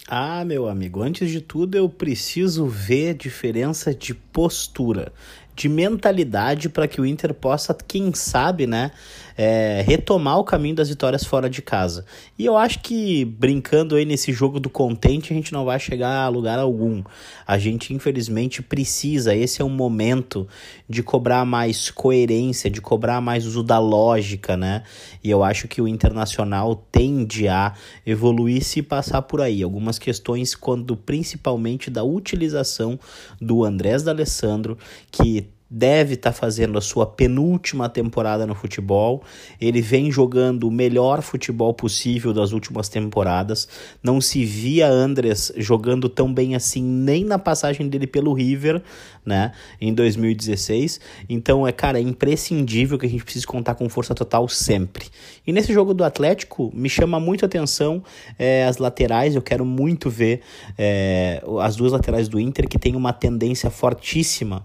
Ah, 0.08 0.44
meu 0.44 0.68
amigo, 0.68 1.02
antes 1.02 1.28
de 1.30 1.40
tudo 1.40 1.76
eu 1.76 1.88
preciso 1.88 2.66
ver 2.66 3.14
diferença 3.14 3.92
de 3.92 4.14
postura 4.14 5.12
de 5.56 5.70
mentalidade 5.70 6.68
para 6.68 6.86
que 6.86 7.00
o 7.00 7.06
Inter 7.06 7.32
possa, 7.32 7.74
quem 7.74 8.12
sabe, 8.12 8.66
né, 8.66 8.92
é, 9.36 9.84
retomar 9.86 10.38
o 10.38 10.44
caminho 10.44 10.74
das 10.74 10.88
vitórias 10.88 11.24
fora 11.24 11.50
de 11.50 11.60
casa. 11.60 12.04
E 12.38 12.44
eu 12.44 12.56
acho 12.56 12.80
que 12.80 13.24
brincando 13.24 13.96
aí 13.96 14.04
nesse 14.04 14.32
jogo 14.32 14.58
do 14.58 14.70
contente, 14.70 15.32
a 15.32 15.36
gente 15.36 15.52
não 15.52 15.64
vai 15.64 15.78
chegar 15.78 16.24
a 16.24 16.28
lugar 16.28 16.58
algum. 16.58 17.02
A 17.46 17.58
gente, 17.58 17.92
infelizmente, 17.92 18.62
precisa, 18.62 19.34
esse 19.34 19.60
é 19.60 19.64
um 19.64 19.70
momento 19.70 20.48
de 20.88 21.02
cobrar 21.02 21.44
mais 21.44 21.90
coerência, 21.90 22.70
de 22.70 22.80
cobrar 22.80 23.20
mais 23.20 23.46
uso 23.46 23.62
da 23.62 23.78
lógica, 23.78 24.56
né? 24.56 24.82
E 25.22 25.30
eu 25.30 25.44
acho 25.44 25.68
que 25.68 25.82
o 25.82 25.88
Internacional 25.88 26.74
tende 26.90 27.48
a 27.48 27.74
evoluir 28.06 28.64
se 28.64 28.82
passar 28.82 29.22
por 29.22 29.40
aí. 29.40 29.62
Algumas 29.62 29.98
questões, 29.98 30.54
quando 30.54 30.96
principalmente 30.96 31.90
da 31.90 32.02
utilização 32.02 32.98
do 33.40 33.64
Andrés 33.64 34.02
D'Alessandro, 34.02 34.78
que 35.10 35.48
deve 35.68 36.14
estar 36.14 36.32
tá 36.32 36.36
fazendo 36.36 36.78
a 36.78 36.80
sua 36.80 37.06
penúltima 37.06 37.88
temporada 37.88 38.46
no 38.46 38.54
futebol. 38.54 39.22
Ele 39.60 39.80
vem 39.80 40.10
jogando 40.10 40.68
o 40.68 40.70
melhor 40.70 41.22
futebol 41.22 41.74
possível 41.74 42.32
das 42.32 42.52
últimas 42.52 42.88
temporadas. 42.88 43.68
Não 44.02 44.20
se 44.20 44.44
via 44.44 44.88
Andres 44.88 45.52
jogando 45.56 46.08
tão 46.08 46.32
bem 46.32 46.54
assim 46.54 46.82
nem 46.82 47.24
na 47.24 47.38
passagem 47.38 47.88
dele 47.88 48.06
pelo 48.06 48.32
River, 48.32 48.82
né, 49.24 49.52
em 49.80 49.92
2016. 49.92 51.00
Então 51.28 51.66
é, 51.66 51.72
cara, 51.72 51.98
é 51.98 52.02
imprescindível 52.02 52.98
que 52.98 53.06
a 53.06 53.08
gente 53.08 53.24
precise 53.24 53.46
contar 53.46 53.74
com 53.74 53.88
força 53.88 54.14
total 54.14 54.48
sempre. 54.48 55.06
E 55.46 55.52
nesse 55.52 55.72
jogo 55.72 55.92
do 55.92 56.04
Atlético 56.04 56.70
me 56.72 56.88
chama 56.88 57.18
muito 57.18 57.44
a 57.44 57.46
atenção 57.46 58.02
é, 58.38 58.64
as 58.64 58.78
laterais. 58.78 59.34
Eu 59.34 59.42
quero 59.42 59.64
muito 59.64 60.08
ver 60.08 60.42
é, 60.78 61.42
as 61.60 61.74
duas 61.74 61.92
laterais 61.92 62.28
do 62.28 62.38
Inter 62.38 62.68
que 62.68 62.78
tem 62.78 62.94
uma 62.94 63.12
tendência 63.12 63.68
fortíssima 63.68 64.64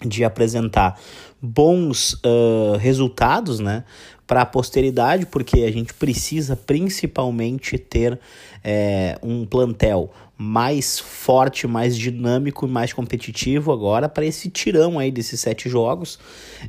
de 0.00 0.24
apresentar 0.24 0.98
bons 1.40 2.14
uh, 2.14 2.76
resultados, 2.78 3.60
né, 3.60 3.84
para 4.26 4.42
a 4.42 4.46
posteridade, 4.46 5.26
porque 5.26 5.60
a 5.60 5.70
gente 5.70 5.92
precisa 5.92 6.56
principalmente 6.56 7.76
ter 7.76 8.18
é, 8.62 9.18
um 9.22 9.44
plantel 9.44 10.10
mais 10.36 10.98
forte, 10.98 11.66
mais 11.66 11.96
dinâmico 11.96 12.66
e 12.66 12.68
mais 12.68 12.92
competitivo 12.92 13.70
agora 13.70 14.08
para 14.08 14.26
esse 14.26 14.50
tirão 14.50 14.98
aí 14.98 15.10
desses 15.10 15.40
sete 15.40 15.68
jogos. 15.68 16.18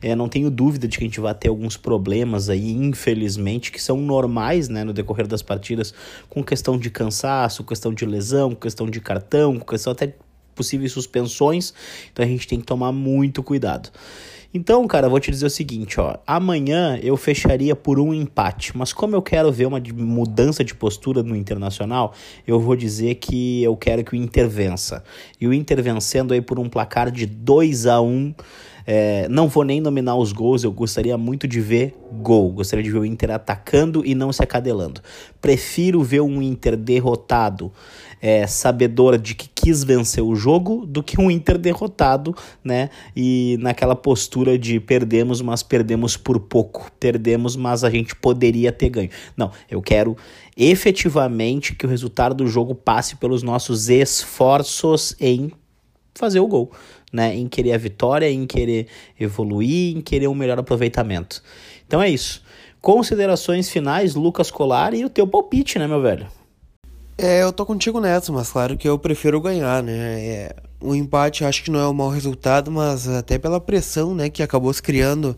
É, 0.01 0.15
não 0.15 0.29
tenho 0.29 0.51
dúvida 0.51 0.88
de 0.88 0.98
que 0.98 1.03
a 1.03 1.08
gente 1.08 1.20
vai 1.20 1.34
ter 1.34 1.48
alguns 1.48 1.75
problemas 1.75 2.50
aí, 2.50 2.72
infelizmente, 2.72 3.72
que 3.72 3.82
são 3.82 3.98
normais 3.98 4.70
né, 4.70 4.84
no 4.84 4.94
decorrer 4.94 5.25
das 5.25 5.41
partidas, 5.41 5.94
com 6.29 6.44
questão 6.44 6.77
de 6.77 6.89
cansaço, 6.91 7.63
questão 7.63 7.94
de 7.94 8.05
lesão, 8.05 8.53
questão 8.53 8.88
de 8.88 9.00
cartão, 9.01 9.60
questão 9.60 9.94
até 9.94 10.13
possíveis 10.55 10.91
suspensões, 10.91 11.74
então 12.12 12.25
a 12.25 12.27
gente 12.27 12.47
tem 12.47 12.59
que 12.59 12.65
tomar 12.65 12.91
muito 12.91 13.43
cuidado. 13.43 13.91
Então, 14.57 14.88
cara, 14.88 15.09
vou 15.09 15.19
te 15.19 15.29
dizer 15.29 15.47
o 15.47 15.50
seguinte, 15.50 16.00
ó. 16.00 16.15
Amanhã 16.25 16.97
eu 17.03 17.17
fecharia 17.17 17.75
por 17.75 18.00
um 18.00 18.13
empate, 18.13 18.71
mas 18.77 18.93
como 18.93 19.13
eu 19.13 19.21
quero 19.21 19.51
ver 19.51 19.65
uma 19.65 19.81
mudança 19.93 20.63
de 20.63 20.74
postura 20.74 21.21
no 21.21 21.35
Internacional, 21.35 22.13
eu 22.47 22.57
vou 22.57 22.74
dizer 22.74 23.15
que 23.15 23.62
eu 23.62 23.75
quero 23.75 24.01
que 24.01 24.13
o 24.13 24.15
Inter 24.15 24.47
vença. 24.47 25.03
E 25.41 25.45
o 25.45 25.53
Inter 25.53 25.83
vencendo 25.83 26.33
aí 26.33 26.39
por 26.39 26.57
um 26.57 26.69
placar 26.69 27.12
de 27.12 27.25
2 27.25 27.85
a 27.85 28.00
1 28.00 28.33
é, 28.88 29.27
não 29.30 29.48
vou 29.48 29.63
nem 29.63 29.82
nominar 29.82 30.15
os 30.15 30.32
gols, 30.32 30.63
eu 30.63 30.72
gostaria 30.72 31.18
muito 31.18 31.48
de 31.48 31.60
ver 31.60 31.96
gol. 32.22 32.51
Gostaria 32.51 32.84
de 32.84 32.92
ver 32.92 33.00
o 33.00 33.06
Inter 33.06 33.32
atacando 33.32 34.06
e 34.06 34.13
não 34.13 34.32
se 34.32 34.44
acadelando. 34.44 35.01
Prefiro 35.42 36.04
ver 36.04 36.22
um 36.22 36.42
Inter 36.42 36.77
derrotado, 36.77 37.72
é, 38.22 38.46
sabedor 38.46 39.18
de 39.18 39.34
que 39.34 39.50
quis 39.54 39.84
vencer 39.84 40.24
o 40.24 40.36
jogo, 40.36 40.86
do 40.86 41.01
que 41.01 41.20
um 41.20 41.32
Inter 41.32 41.58
derrotado, 41.58 42.36
né? 42.63 42.89
E 43.15 43.58
naquela 43.60 43.96
postura 43.96 44.58
de 44.58 44.80
perdemos, 44.80 45.42
mas 45.42 45.63
perdemos 45.63 46.15
por 46.15 46.39
pouco. 46.39 46.92
Perdemos, 47.00 47.56
mas 47.56 47.84
a 47.84 47.89
gente 47.89 48.15
poderia 48.15 48.72
ter 48.72 48.89
ganho. 48.89 49.10
Não, 49.36 49.51
eu 49.70 49.82
quero 49.82 50.15
efetivamente 50.56 51.75
que 51.75 51.86
o 51.86 51.89
resultado 51.89 52.36
do 52.36 52.48
jogo 52.48 52.75
passe 52.75 53.15
pelos 53.15 53.42
nossos 53.42 53.89
esforços 53.89 55.15
em 55.20 55.51
fazer 56.13 56.39
o 56.39 56.48
gol 56.48 56.72
né? 57.15 57.36
Em 57.36 57.48
querer 57.48 57.74
a 57.74 57.77
vitória, 57.77 58.29
em 58.29 58.45
querer 58.45 58.88
evoluir, 59.19 59.98
em 59.98 60.01
querer 60.01 60.27
um 60.27 60.36
melhor 60.36 60.60
aproveitamento. 60.60 61.41
Então 61.88 62.01
é 62.01 62.10
isso. 62.10 62.43
Considerações 62.81 63.69
finais, 63.69 64.13
Lucas 64.13 64.51
Colar 64.51 64.93
e 64.93 65.03
o 65.03 65.10
teu 65.10 65.25
palpite, 65.25 65.79
né, 65.79 65.88
meu 65.88 66.01
velho? 66.01 66.27
É, 67.17 67.41
eu 67.41 67.53
tô 67.53 67.65
contigo 67.65 68.00
nessa, 68.00 68.31
mas 68.31 68.51
claro 68.51 68.77
que 68.77 68.88
eu 68.88 69.00
prefiro 69.00 69.39
ganhar, 69.39 69.81
né? 69.81 69.93
É, 69.93 70.55
o 70.81 70.93
empate 70.93 71.45
acho 71.45 71.63
que 71.63 71.72
não 71.72 71.79
é 71.79 71.88
um 71.88 71.93
mau 71.93 72.10
resultado, 72.10 72.69
mas 72.69 73.07
até 73.07 73.39
pela 73.39 73.60
pressão, 73.60 74.13
né, 74.13 74.29
que 74.29 74.43
acabou 74.43 74.72
se 74.74 74.81
criando, 74.81 75.36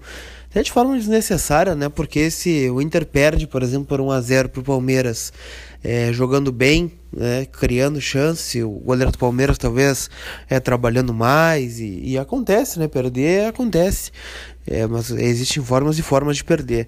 até 0.50 0.64
de 0.64 0.72
forma 0.72 0.98
desnecessária, 0.98 1.76
né? 1.76 1.90
Porque 1.90 2.32
se 2.32 2.70
o 2.70 2.82
Inter 2.82 3.06
perde, 3.06 3.46
por 3.46 3.62
exemplo, 3.62 3.86
por 3.86 4.02
1 4.02 4.12
a 4.12 4.22
0 4.22 4.50
pro 4.50 4.64
Palmeiras, 4.64 5.34
é, 5.84 6.12
jogando 6.14 6.52
bem, 6.52 6.92
né, 7.12 7.46
criando 7.46 8.02
chance, 8.02 8.62
o 8.64 8.70
goleiro 8.70 9.12
do 9.12 9.18
Palmeiras 9.18 9.58
talvez 9.58 10.10
é 10.50 10.60
trabalhando 10.60 11.14
mais 11.14 11.80
e, 11.80 12.02
e 12.04 12.18
acontece, 12.18 12.80
né? 12.80 12.88
Perder 12.88 13.48
acontece, 13.48 14.12
é, 14.66 14.88
mas 14.88 15.12
existem 15.12 15.62
formas 15.62 16.00
e 16.00 16.02
formas 16.02 16.38
de 16.38 16.44
perder. 16.44 16.88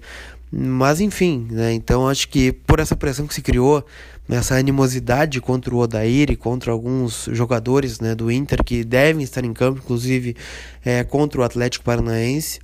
Mas 0.50 1.00
enfim, 1.00 1.46
né? 1.50 1.72
Então 1.72 2.08
acho 2.08 2.28
que 2.28 2.52
por 2.52 2.80
essa 2.80 2.96
pressão 2.96 3.26
que 3.26 3.34
se 3.34 3.42
criou, 3.42 3.84
essa 4.28 4.56
animosidade 4.56 5.40
contra 5.40 5.74
o 5.74 5.78
Odair 5.78 6.30
e 6.30 6.36
contra 6.36 6.72
alguns 6.72 7.28
jogadores 7.32 8.00
né, 8.00 8.14
do 8.14 8.30
Inter 8.30 8.62
que 8.64 8.84
devem 8.84 9.22
estar 9.22 9.44
em 9.44 9.52
campo, 9.52 9.80
inclusive 9.82 10.36
é, 10.84 11.02
contra 11.04 11.40
o 11.40 11.44
Atlético 11.44 11.84
Paranaense 11.84 12.60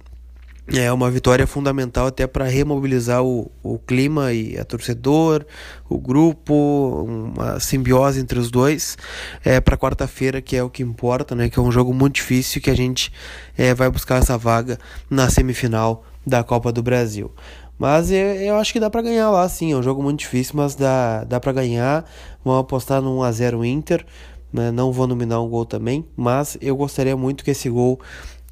é 0.68 0.92
uma 0.92 1.10
vitória 1.10 1.46
fundamental 1.46 2.08
até 2.08 2.26
para 2.26 2.44
remobilizar 2.44 3.22
o, 3.22 3.50
o 3.62 3.78
clima 3.78 4.32
e 4.32 4.58
a 4.58 4.64
torcedor, 4.64 5.44
o 5.88 5.96
grupo, 5.96 7.04
uma 7.06 7.60
simbiose 7.60 8.20
entre 8.20 8.38
os 8.38 8.50
dois 8.50 8.98
é, 9.44 9.60
para 9.60 9.76
quarta-feira, 9.76 10.42
que 10.42 10.56
é 10.56 10.62
o 10.62 10.70
que 10.70 10.82
importa, 10.82 11.36
né? 11.36 11.48
Que 11.48 11.58
é 11.58 11.62
um 11.62 11.70
jogo 11.70 11.94
muito 11.94 12.16
difícil 12.16 12.60
que 12.60 12.70
a 12.70 12.74
gente 12.74 13.12
é, 13.56 13.72
vai 13.74 13.88
buscar 13.88 14.16
essa 14.16 14.36
vaga 14.36 14.76
na 15.08 15.30
semifinal 15.30 16.04
da 16.26 16.42
Copa 16.42 16.72
do 16.72 16.82
Brasil. 16.82 17.30
Mas 17.78 18.10
eu, 18.10 18.16
eu 18.18 18.56
acho 18.56 18.72
que 18.72 18.80
dá 18.80 18.90
para 18.90 19.02
ganhar 19.02 19.30
lá, 19.30 19.48
sim. 19.48 19.72
É 19.72 19.76
um 19.76 19.82
jogo 19.82 20.02
muito 20.02 20.20
difícil, 20.20 20.54
mas 20.56 20.74
dá, 20.74 21.22
dá 21.24 21.38
para 21.38 21.52
ganhar. 21.52 22.04
Vamos 22.44 22.60
apostar 22.60 23.00
no 23.00 23.18
1x0 23.18 23.64
Inter. 23.64 24.04
Né? 24.52 24.70
Não 24.70 24.90
vou 24.90 25.06
nominar 25.06 25.40
um 25.40 25.48
gol 25.48 25.66
também, 25.66 26.06
mas 26.16 26.56
eu 26.60 26.74
gostaria 26.76 27.16
muito 27.16 27.44
que 27.44 27.50
esse 27.50 27.68
gol 27.68 28.00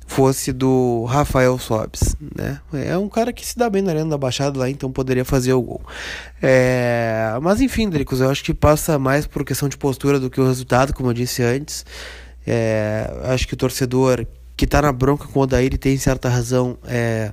fosse 0.07 0.53
do 0.53 1.05
Rafael 1.05 1.59
Sobes, 1.59 2.17
né? 2.37 2.61
É 2.73 2.97
um 2.97 3.09
cara 3.09 3.33
que 3.33 3.45
se 3.47 3.57
dá 3.57 3.69
bem 3.71 3.83
na 3.83 3.91
Arena 3.91 4.11
da 4.11 4.19
Baixada 4.19 4.59
lá, 4.59 4.69
então 4.69 4.91
poderia 4.91 5.25
fazer 5.25 5.53
o 5.53 5.63
gol. 5.63 5.83
É... 6.43 7.37
Mas 7.43 7.61
enfim, 7.61 7.89
Dricos, 7.89 8.21
eu 8.21 8.31
acho 8.31 8.45
que 8.45 8.55
passa 8.55 8.99
mais 8.99 9.27
por 9.27 9.45
questão 9.45 9.69
de 9.69 9.77
postura 9.77 10.21
do 10.21 10.31
que 10.31 10.41
o 10.41 10.47
resultado, 10.47 10.93
como 10.93 11.11
eu 11.11 11.15
disse 11.15 11.43
antes. 11.43 11.85
É... 12.47 13.11
Acho 13.25 13.49
que 13.49 13.55
o 13.55 13.57
torcedor 13.57 14.27
que 14.57 14.67
tá 14.67 14.83
na 14.83 14.93
bronca 14.93 15.27
com 15.27 15.41
o 15.41 15.43
Odair 15.43 15.77
tem 15.79 15.97
certa 15.97 16.29
razão. 16.29 16.79
É 16.85 17.33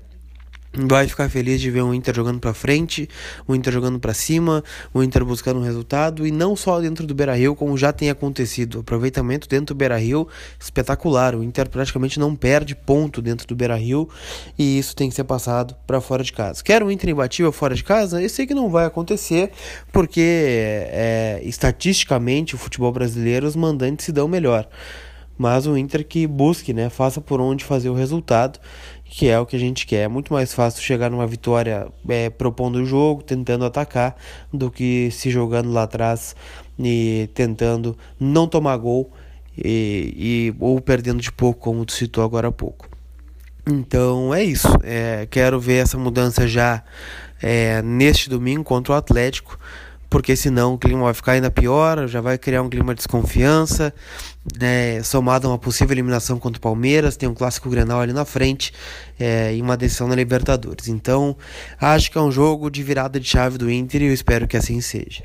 vai 0.74 1.08
ficar 1.08 1.30
feliz 1.30 1.60
de 1.60 1.70
ver 1.70 1.82
o 1.82 1.94
Inter 1.94 2.16
jogando 2.16 2.40
para 2.40 2.54
frente, 2.54 3.10
o 3.48 3.54
Inter 3.54 3.74
jogando 3.74 4.00
para 4.00 4.14
cima, 4.14 4.64
o 4.94 5.04
Inter 5.04 5.26
buscando 5.26 5.60
um 5.60 5.64
resultado 5.64 6.26
e 6.26 6.32
não 6.32 6.56
só 6.56 6.80
dentro 6.80 7.06
do 7.06 7.14
Beira-Rio, 7.14 7.56
como 7.56 7.78
já 7.78 7.92
tem 7.92 8.10
acontecido. 8.10 8.76
O 8.76 8.80
aproveitamento 8.80 9.48
dentro 9.48 9.76
do 9.76 9.78
Beira-Rio 9.78 10.28
espetacular. 10.60 11.36
O 11.36 11.44
Inter 11.44 11.70
praticamente 11.70 12.20
não 12.20 12.36
perde 12.36 12.76
ponto 12.76 13.22
dentro 13.22 13.46
do 13.48 13.56
Beira-Rio 13.56 14.08
e 14.58 14.78
isso 14.78 14.96
tem 14.96 15.10
que 15.10 15.16
ser 15.16 15.26
passado 15.26 15.76
para 15.86 16.00
fora 16.00 16.24
de 16.24 16.32
casa. 16.32 16.64
Quer 16.64 16.84
um 16.84 16.90
Inter 16.90 17.10
imbatível 17.10 17.52
fora 17.52 17.76
de 17.76 17.84
casa? 17.84 18.22
Eu 18.22 18.30
sei 18.30 18.48
que 18.48 18.54
não 18.54 18.70
vai 18.70 18.86
acontecer, 18.86 19.52
porque 19.92 20.22
é, 20.22 21.42
estatisticamente 21.44 22.56
o 22.56 22.58
futebol 22.58 22.92
brasileiro 22.92 23.46
os 23.46 23.56
mandantes 23.56 24.06
se 24.06 24.12
dão 24.12 24.28
melhor 24.28 24.68
mas 25.38 25.66
o 25.66 25.76
Inter 25.76 26.06
que 26.06 26.28
busque, 26.28 26.72
né, 26.72 26.88
faça 26.88 27.20
por 27.20 27.42
onde 27.42 27.66
fazer 27.66 27.90
o 27.90 27.96
resultado 27.96 28.60
que 29.12 29.28
é 29.28 29.38
o 29.38 29.46
que 29.46 29.58
a 29.58 29.60
gente 29.60 29.86
quer. 29.86 30.04
É 30.04 30.08
muito 30.08 30.32
mais 30.32 30.54
fácil 30.54 30.82
chegar 30.82 31.12
numa 31.12 31.28
vitória 31.28 31.92
é, 32.08 32.30
propondo 32.30 32.78
o 32.78 32.86
jogo, 32.86 33.22
tentando 33.22 33.66
atacar, 33.66 34.16
do 34.54 34.72
que 34.72 35.12
se 35.12 35.30
jogando 35.30 35.70
lá 35.70 35.84
atrás 35.84 36.34
e 36.80 37.30
tentando 37.34 37.98
não 38.18 38.48
tomar 38.48 38.78
gol 38.78 39.12
e, 39.58 40.54
e 40.56 40.56
ou 40.62 40.80
perdendo 40.80 41.22
de 41.22 41.30
pouco, 41.30 41.60
como 41.60 41.86
tu 41.86 41.92
citou 41.92 42.24
agora 42.24 42.48
há 42.48 42.52
pouco. 42.54 42.88
Então 43.68 44.34
é 44.34 44.46
isso. 44.46 44.70
É, 44.82 45.28
quero 45.30 45.60
ver 45.60 45.84
essa 45.84 45.98
mudança 45.98 46.48
já 46.48 46.82
é, 47.42 47.82
neste 47.82 48.30
domingo 48.30 48.64
contra 48.64 48.94
o 48.94 48.96
Atlético 48.96 49.60
porque 50.12 50.36
senão 50.36 50.74
o 50.74 50.78
clima 50.78 51.04
vai 51.04 51.14
ficar 51.14 51.32
ainda 51.32 51.50
pior, 51.50 52.06
já 52.06 52.20
vai 52.20 52.38
criar 52.38 52.62
um 52.62 52.70
clima 52.70 52.94
de 52.94 52.98
desconfiança, 52.98 53.94
né, 54.60 55.02
somado 55.04 55.48
a 55.48 55.52
uma 55.52 55.58
possível 55.58 55.94
eliminação 55.94 56.38
contra 56.38 56.58
o 56.60 56.62
Palmeiras, 56.62 57.16
tem 57.16 57.30
um 57.30 57.34
clássico 57.34 57.70
Grenal 57.70 58.02
ali 58.02 58.12
na 58.12 58.26
frente 58.26 58.74
é, 59.18 59.56
e 59.56 59.62
uma 59.62 59.78
decisão 59.78 60.10
na 60.10 60.16
Libertadores. 60.16 60.90
Então, 60.90 61.34
acho 61.80 62.12
que 62.12 62.18
é 62.18 62.22
um 62.22 62.30
jogo 62.30 62.70
de 62.70 62.84
virada 62.84 63.22
de 63.22 63.26
chave 63.26 63.58
do 63.58 63.72
Inter 63.72 64.02
e 64.02 64.08
eu 64.08 64.14
espero 64.14 64.50
que 64.50 64.58
assim 64.58 64.82
seja. 64.82 65.24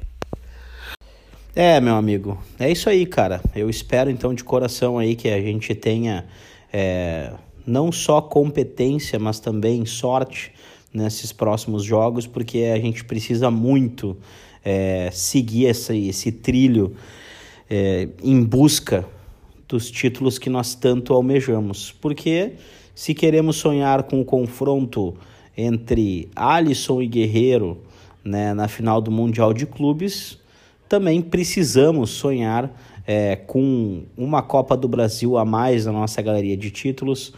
É, 1.52 1.81
meu 1.81 1.97
amigo, 1.97 2.40
é 2.57 2.71
isso 2.71 2.88
aí, 2.88 3.05
cara. 3.07 3.40
Eu 3.57 3.69
espero 3.69 4.09
então 4.09 4.33
de 4.33 4.45
coração 4.45 5.00
aí 5.00 5.16
que 5.16 5.28
a 5.28 5.40
gente 5.40 5.75
tenha 5.75 6.26
é, 6.73 7.33
não 7.66 7.90
só 7.90 8.21
competência, 8.21 9.19
mas 9.19 9.40
também 9.40 9.85
sorte 9.85 10.52
nesses 10.95 11.33
próximos 11.33 11.83
jogos, 11.83 12.25
porque 12.25 12.71
a 12.73 12.78
gente 12.78 13.05
precisa 13.05 13.50
muito 13.50 14.16
é, 14.66 15.11
seguir 15.12 15.66
esse, 15.66 16.08
esse 16.08 16.32
trilho 16.32 16.96
é, 17.70 18.08
em 18.20 18.42
busca 18.42 19.06
dos 19.68 19.88
títulos 19.88 20.40
que 20.40 20.50
nós 20.50 20.75
tanto 20.75 21.14
almejamos. 21.14 21.92
Porque 21.92 22.54
se 22.92 23.14
queremos 23.14 23.56
sonhar 23.56 24.02
com 24.02 24.20
o 24.20 24.25
confronto 24.25 25.14
entre 25.56 26.28
Alisson 26.35 27.00
e 27.00 27.06
Guerreiro 27.06 27.78
né, 28.25 28.52
na 28.54 28.66
final 28.66 29.00
do 29.00 29.11
Mundial 29.11 29.54
de 29.54 29.66
Clubes, 29.66 30.37
também 30.88 31.23
precisamos 31.23 32.11
sonhar 32.11 32.76
é, 33.06 33.37
com 33.37 34.02
uma 34.16 34.42
Copa 34.42 34.76
do 34.76 34.88
Brasil 34.88 35.38
a 35.38 35.44
mais 35.44 35.87
na 35.87 35.92
nossa 35.92 36.20
galeria 36.20 36.56
de 36.56 36.73
títulos, 36.73 37.32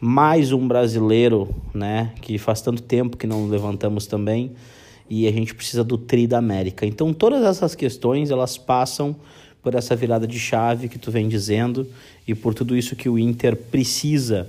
mais 0.00 0.52
um 0.52 0.68
brasileiro, 0.68 1.52
né, 1.74 2.12
que 2.22 2.38
faz 2.38 2.62
tanto 2.62 2.80
tempo 2.82 3.16
que 3.16 3.26
não 3.26 3.48
levantamos 3.48 4.06
também 4.06 4.52
e 5.08 5.26
a 5.26 5.32
gente 5.32 5.54
precisa 5.54 5.82
do 5.82 5.96
tri 5.96 6.26
da 6.26 6.38
América. 6.38 6.86
Então 6.86 7.12
todas 7.12 7.44
essas 7.44 7.74
questões 7.74 8.30
elas 8.30 8.56
passam 8.56 9.14
por 9.62 9.74
essa 9.74 9.94
virada 9.96 10.26
de 10.26 10.38
chave 10.38 10.88
que 10.88 10.98
tu 10.98 11.10
vem 11.10 11.28
dizendo 11.28 11.86
e 12.26 12.34
por 12.34 12.54
tudo 12.54 12.76
isso 12.76 12.96
que 12.96 13.08
o 13.08 13.18
Inter 13.18 13.56
precisa 13.56 14.48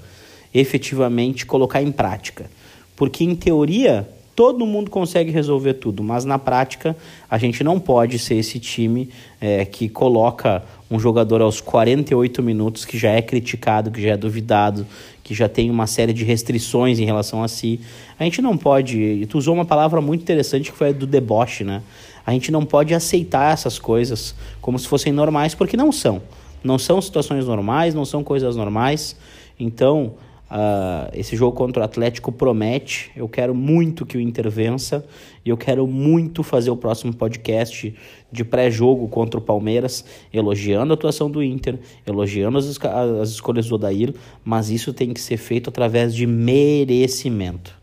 efetivamente 0.53 1.45
colocar 1.45 1.81
em 1.81 1.91
prática. 1.91 2.49
Porque 2.95 3.23
em 3.23 3.35
teoria 3.35 4.07
todo 4.35 4.65
mundo 4.65 4.89
consegue 4.89 5.31
resolver 5.31 5.73
tudo, 5.73 6.01
mas 6.01 6.23
na 6.23 6.39
prática 6.39 6.95
a 7.29 7.37
gente 7.37 7.61
não 7.61 7.77
pode 7.77 8.17
ser 8.17 8.35
esse 8.35 8.57
time 8.57 9.09
é, 9.41 9.65
que 9.65 9.89
coloca 9.89 10.63
um 10.89 10.97
jogador 10.97 11.41
aos 11.41 11.59
48 11.59 12.41
minutos 12.41 12.85
que 12.85 12.97
já 12.97 13.11
é 13.11 13.21
criticado, 13.21 13.91
que 13.91 14.01
já 14.01 14.11
é 14.11 14.17
duvidado, 14.17 14.87
que 15.29 15.35
já 15.35 15.47
tem 15.47 15.69
uma 15.69 15.85
série 15.85 16.11
de 16.11 16.23
restrições 16.23 16.97
em 16.97 17.05
relação 17.05 17.43
a 17.43 17.47
si. 17.47 17.79
A 18.17 18.23
gente 18.23 18.41
não 18.41 18.57
pode, 18.57 19.27
tu 19.29 19.37
usou 19.37 19.53
uma 19.53 19.63
palavra 19.63 20.01
muito 20.01 20.23
interessante 20.23 20.71
que 20.71 20.75
foi 20.75 20.89
a 20.89 20.91
do 20.91 21.05
deboche, 21.05 21.63
né? 21.63 21.83
A 22.25 22.31
gente 22.31 22.51
não 22.51 22.65
pode 22.65 22.95
aceitar 22.95 23.53
essas 23.53 23.77
coisas 23.77 24.33
como 24.59 24.79
se 24.79 24.87
fossem 24.87 25.13
normais, 25.13 25.53
porque 25.53 25.77
não 25.77 25.91
são. 25.91 26.19
Não 26.63 26.79
são 26.79 26.99
situações 26.99 27.45
normais, 27.45 27.93
não 27.93 28.05
são 28.05 28.23
coisas 28.23 28.55
normais. 28.55 29.15
Então, 29.59 30.15
Uh, 30.49 31.13
esse 31.13 31.35
jogo 31.35 31.55
contra 31.55 31.81
o 31.81 31.85
Atlético 31.85 32.31
promete. 32.31 33.11
Eu 33.15 33.29
quero 33.29 33.53
muito 33.53 34.05
que 34.05 34.17
o 34.17 34.21
Inter 34.21 34.49
vença 34.49 35.05
e 35.45 35.49
eu 35.49 35.57
quero 35.57 35.85
muito 35.85 36.41
fazer 36.41 36.71
o 36.71 36.77
próximo 36.77 37.13
podcast 37.13 37.95
de 38.31 38.43
pré-jogo 38.43 39.07
contra 39.07 39.39
o 39.39 39.43
Palmeiras, 39.43 40.03
elogiando 40.33 40.91
a 40.91 40.95
atuação 40.95 41.29
do 41.29 41.43
Inter, 41.43 41.77
elogiando 42.05 42.57
as, 42.57 42.79
as 43.21 43.29
escolhas 43.29 43.67
do 43.67 43.75
Odair, 43.75 44.13
mas 44.43 44.69
isso 44.71 44.91
tem 44.91 45.13
que 45.13 45.21
ser 45.21 45.37
feito 45.37 45.69
através 45.69 46.15
de 46.15 46.25
merecimento, 46.25 47.75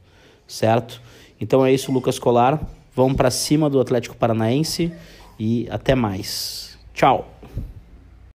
certo? 0.47 1.01
Então 1.41 1.65
é 1.65 1.73
isso, 1.73 1.93
Lucas 1.93 2.19
Colar. 2.19 2.61
Vamos 2.95 3.17
para 3.17 3.31
cima 3.31 3.71
do 3.71 3.79
Atlético 3.79 4.17
Paranaense 4.17 4.91
e 5.39 5.69
até 5.71 5.95
mais. 5.95 6.77
Tchau. 6.95 7.36